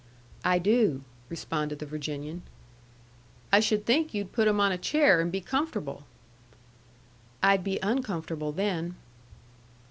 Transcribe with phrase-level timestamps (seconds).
[0.43, 2.41] "I do," responded the Virginian.
[3.53, 6.05] "I should think you'd put them on a chair and be comfortable."
[7.43, 8.95] "I'd be uncomfortable, then."